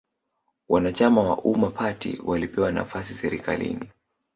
[0.69, 3.89] Wanachama wa Umma party walipewa nafasi serikalini